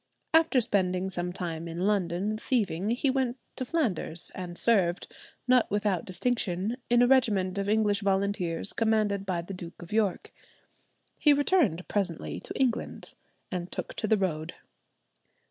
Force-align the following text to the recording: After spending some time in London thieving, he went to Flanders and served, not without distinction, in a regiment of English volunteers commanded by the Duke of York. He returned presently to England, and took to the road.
After 0.33 0.59
spending 0.61 1.11
some 1.11 1.31
time 1.31 1.67
in 1.67 1.81
London 1.85 2.35
thieving, 2.35 2.89
he 2.89 3.11
went 3.11 3.37
to 3.55 3.63
Flanders 3.63 4.31
and 4.33 4.57
served, 4.57 5.05
not 5.47 5.69
without 5.69 6.05
distinction, 6.05 6.77
in 6.89 7.03
a 7.03 7.07
regiment 7.07 7.59
of 7.59 7.69
English 7.69 7.99
volunteers 8.01 8.73
commanded 8.73 9.27
by 9.27 9.43
the 9.43 9.53
Duke 9.53 9.79
of 9.79 9.93
York. 9.93 10.33
He 11.19 11.33
returned 11.33 11.87
presently 11.87 12.39
to 12.39 12.59
England, 12.59 13.13
and 13.51 13.71
took 13.71 13.93
to 13.97 14.07
the 14.07 14.17
road. 14.17 14.55